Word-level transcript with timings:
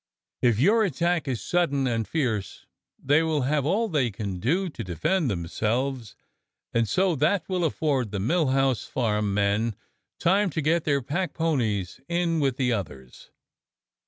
If 0.41 0.57
your 0.59 0.83
attack 0.83 1.27
is 1.27 1.43
sudden 1.43 1.85
and 1.85 2.07
fierce 2.07 2.65
they 2.97 3.21
will 3.21 3.41
have 3.43 3.67
all 3.67 3.87
they 3.87 4.09
can 4.09 4.39
do 4.39 4.67
to 4.67 4.83
de 4.83 4.95
fend 4.95 5.29
themselves, 5.29 6.15
and 6.73 6.89
so 6.89 7.15
that 7.17 7.47
will 7.47 7.63
afford 7.63 8.09
the 8.09 8.19
Mill 8.19 8.47
House 8.47 8.85
Farm 8.85 9.31
men 9.31 9.75
time 10.19 10.49
to 10.49 10.59
get 10.63 10.85
their 10.85 11.03
packponies 11.03 11.99
in 12.09 12.39
with 12.39 12.57
the 12.57 12.73
others. 12.73 13.29